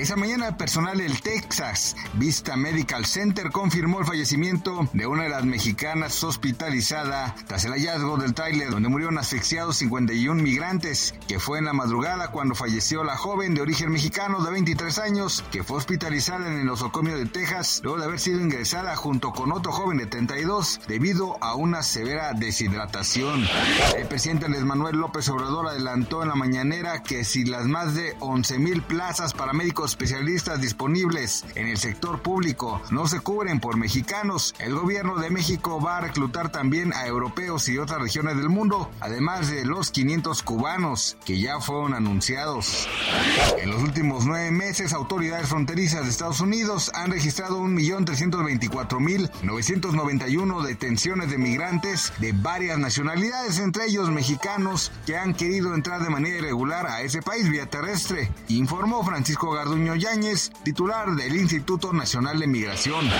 Esa 0.00 0.16
mañana, 0.16 0.56
personal 0.56 0.96
del 0.96 1.20
Texas 1.20 1.94
Vista 2.14 2.56
Medical 2.56 3.04
Center 3.04 3.50
confirmó 3.50 4.00
el 4.00 4.06
fallecimiento 4.06 4.88
de 4.94 5.06
una 5.06 5.24
de 5.24 5.28
las 5.28 5.44
mexicanas 5.44 6.24
hospitalizada 6.24 7.34
tras 7.46 7.66
el 7.66 7.72
hallazgo 7.72 8.16
del 8.16 8.32
tráiler 8.32 8.70
donde 8.70 8.88
murieron 8.88 9.18
asfixiados 9.18 9.76
51 9.76 10.42
migrantes, 10.42 11.14
que 11.28 11.38
fue 11.38 11.58
en 11.58 11.66
la 11.66 11.74
madrugada 11.74 12.28
cuando 12.28 12.54
falleció 12.54 13.04
la 13.04 13.18
joven 13.18 13.54
de 13.54 13.60
origen 13.60 13.92
mexicano 13.92 14.42
de 14.42 14.50
23 14.50 14.98
años 15.00 15.44
que 15.52 15.64
fue 15.64 15.76
hospitalizada 15.76 16.48
en 16.48 16.60
el 16.60 16.70
osocomio 16.70 17.18
de 17.18 17.26
Texas 17.26 17.82
luego 17.84 17.98
de 17.98 18.06
haber 18.06 18.20
sido 18.20 18.40
ingresada 18.40 18.96
junto 18.96 19.32
con 19.32 19.52
otro 19.52 19.70
joven 19.70 19.98
de 19.98 20.06
32 20.06 20.80
debido 20.88 21.36
a 21.44 21.54
una 21.54 21.82
severa 21.82 22.32
deshidratación. 22.32 23.44
El 23.98 24.08
presidente 24.08 24.46
Andrés 24.46 24.64
Manuel 24.64 24.96
López 24.96 25.28
Obrador 25.28 25.68
adelantó 25.68 26.22
en 26.22 26.30
la 26.30 26.36
mañanera 26.36 27.02
que 27.02 27.22
si 27.22 27.44
las 27.44 27.66
más 27.66 27.94
de 27.94 28.16
11 28.20 28.58
mil 28.60 28.80
plazas 28.80 29.34
para 29.34 29.52
médicos 29.52 29.89
especialistas 29.90 30.60
disponibles 30.60 31.44
en 31.54 31.66
el 31.66 31.76
sector 31.76 32.22
público 32.22 32.80
no 32.90 33.06
se 33.06 33.20
cubren 33.20 33.60
por 33.60 33.76
mexicanos, 33.76 34.54
el 34.58 34.74
gobierno 34.74 35.16
de 35.16 35.28
México 35.30 35.80
va 35.80 35.98
a 35.98 36.00
reclutar 36.00 36.50
también 36.52 36.92
a 36.92 37.06
europeos 37.06 37.68
y 37.68 37.78
otras 37.78 38.00
regiones 38.00 38.36
del 38.36 38.48
mundo, 38.48 38.90
además 39.00 39.48
de 39.50 39.64
los 39.64 39.90
500 39.90 40.42
cubanos 40.42 41.16
que 41.24 41.40
ya 41.40 41.60
fueron 41.60 41.94
anunciados. 41.94 42.86
En 43.58 43.68
los 43.70 43.82
últimos 43.82 44.26
nueve 44.26 44.52
meses, 44.52 44.92
autoridades 44.92 45.48
fronterizas 45.48 46.04
de 46.04 46.10
Estados 46.10 46.40
Unidos 46.40 46.90
han 46.94 47.10
registrado 47.10 47.60
1.324.991 47.62 50.62
detenciones 50.62 51.30
de 51.30 51.38
migrantes 51.38 52.12
de 52.18 52.32
varias 52.32 52.78
nacionalidades, 52.78 53.58
entre 53.58 53.86
ellos 53.86 54.10
mexicanos 54.10 54.92
que 55.04 55.16
han 55.16 55.34
querido 55.34 55.74
entrar 55.74 56.00
de 56.02 56.10
manera 56.10 56.38
irregular 56.38 56.86
a 56.86 57.02
ese 57.02 57.22
país 57.22 57.48
vía 57.48 57.66
terrestre, 57.66 58.30
informó 58.48 59.04
Francisco 59.04 59.50
Garduño 59.50 59.79
Yáñez, 59.86 60.52
titular 60.62 61.16
del 61.16 61.34
Instituto 61.36 61.92
Nacional 61.92 62.38
de 62.38 62.46
Migración. 62.46 63.10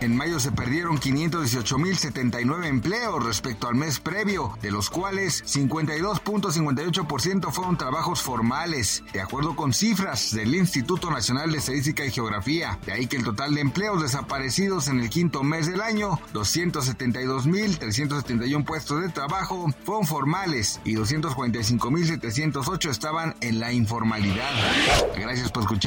En 0.00 0.16
mayo 0.16 0.38
se 0.38 0.52
perdieron 0.52 0.98
518.079 0.98 2.66
empleos 2.66 3.24
respecto 3.24 3.66
al 3.68 3.74
mes 3.74 4.00
previo, 4.00 4.58
de 4.60 4.70
los 4.70 4.90
cuales 4.90 5.42
52.58% 5.44 7.50
fueron 7.52 7.78
trabajos 7.78 8.20
formales, 8.22 9.02
de 9.12 9.20
acuerdo 9.20 9.56
con 9.56 9.72
cifras 9.72 10.32
del 10.34 10.54
Instituto 10.54 11.10
Nacional 11.10 11.50
de 11.50 11.58
Estadística 11.58 12.04
y 12.04 12.10
Geografía. 12.10 12.78
De 12.84 12.92
ahí 12.92 13.06
que 13.06 13.16
el 13.16 13.24
total 13.24 13.54
de 13.54 13.62
empleos 13.62 14.02
desaparecidos 14.02 14.88
en 14.88 15.00
el 15.00 15.08
quinto 15.10 15.42
mes 15.42 15.66
del 15.66 15.80
año, 15.80 16.20
272.371 16.34 18.64
puestos 18.64 19.00
de 19.00 19.08
trabajo, 19.08 19.72
fueron 19.84 20.06
formales 20.06 20.80
y 20.84 20.94
245.708 20.94 22.90
estaban 22.90 23.34
en 23.40 23.60
la 23.60 23.72
informalidad. 23.72 24.50
Gracias 25.16 25.50
por 25.50 25.64